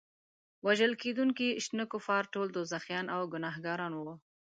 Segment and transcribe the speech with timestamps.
[0.65, 4.13] وژل کېدونکي شنه کفار ټول دوزخیان او ګناهګاران وو.